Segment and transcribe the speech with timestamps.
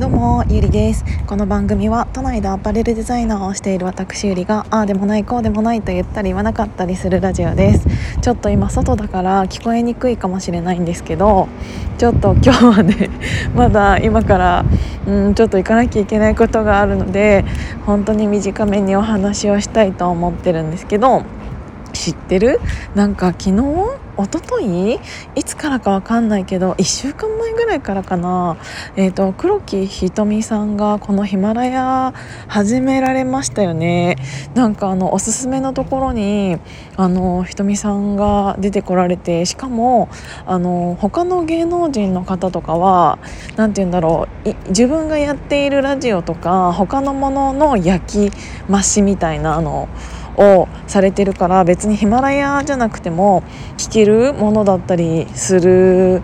[0.00, 1.04] どうもゆりです。
[1.26, 7.86] この番組は都内でアパレルデザイナーをしている私ゆりがああでもないこうでもないと言ったり言わなかったりするラジオです。
[8.22, 11.48] ちょっと今外だから聞こえにくいかもしれないんですけど
[11.98, 13.10] ちょっと今日はね
[13.54, 14.64] まだ今から
[15.06, 17.44] うんちょっと行かなきゃいけないことがあるので
[17.84, 21.24] 本当に短めにお話をしたいと思ってるんですけど
[21.92, 22.60] 知ってる？
[22.94, 23.52] なんか昨日
[24.18, 25.00] 一昨日？
[25.34, 28.56] いつからかわかんないけど1週間前ぐらいからかな、
[28.96, 32.14] えーと、黒木ひとみさんがこのヒマラヤ
[32.48, 34.16] 始められましたよね。
[34.54, 36.58] なんかあのおすすめのところに
[36.96, 40.08] あのひとみさんが出てこられてしかも
[40.46, 43.18] あの他の芸能人の方とかは
[43.56, 48.36] 何て言うんだろう自分がやっているラジオとか他のものの焼き
[48.68, 49.88] 増しみたいなあの
[50.36, 53.42] をされてるから別にヒマラヤじゃなくても
[53.76, 56.22] 聞けるものだったりする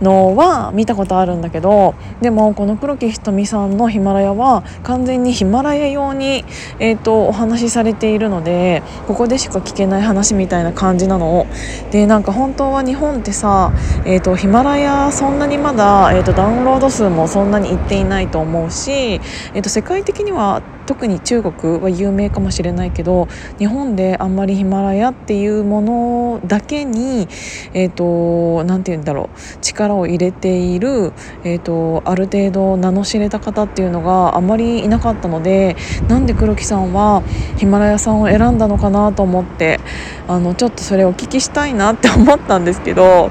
[0.00, 6.44] のは見たことあるんだけどでもこの黒木ひとみさんのヒマラヤは完全にヒマラヤ用に、
[6.78, 11.46] えーと、お話しされているのでここでしか聞けない話みたいな感じなの。
[11.90, 13.72] でなんか本当は日本ってさ、
[14.04, 23.28] えーと、ヒマラヤそんなにまだ、えーと、ダウンロード数もそんなにいっていないと思うし、えー、と世界的には特に中国は有名かもしれないけど
[23.60, 27.28] 日本であんまりヒマラヤっていうものだけに
[27.74, 31.12] えっ、ー、と何て言うんだろう力を入れている、
[31.44, 35.76] えーと、ある程度名の知れた方っていうのがあまりいなかったので
[36.08, 37.22] なんで黒木さんは
[37.56, 39.78] ヒマラヤさんを選んだのかなと思って
[40.26, 43.30] あのちょっとそれをお聞きしたいなって思ったんですけど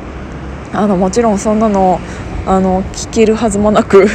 [0.71, 1.99] あのもちろんそんなの
[2.45, 4.07] あの聞けるはずもなく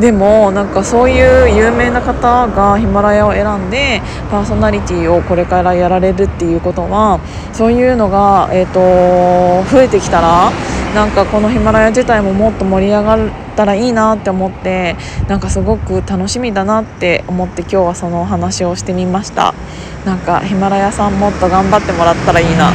[0.00, 7.20] でもなんかそういう有名な方がヒマラヤを選んでパーソナリティをこれからやられるっていうことは
[7.52, 10.50] そういうのが、えーと、増えてきたら
[10.94, 14.96] なんかこのヒマラヤ自体ももっと盛り上がったらいいなって思って
[15.28, 19.54] なんかすごく楽しみだなって思って今日はそのお話をしてみました。
[20.04, 22.70] なんかヒマラヤさんもっと頑張ってもらったらいいな。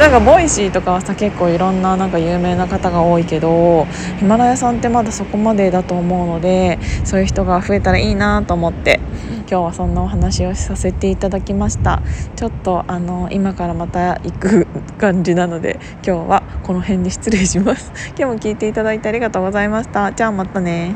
[0.00, 3.84] なんか Voicy とかはさ結構いろんななんか有名な方が多いけど
[4.18, 8.98] ヒマラヤさんってまだそこまでだと思うのでそういう人が増えたらいいなと思って
[9.40, 12.00] 今日はそんなお話をさせていただきました。
[12.34, 14.66] ちょっとあの今からまた行く
[14.96, 17.92] 感じなので今日はこの辺で失礼します。
[18.16, 20.12] 今日も聞いていただいてありがとうございました。
[20.12, 20.94] じゃあまたね。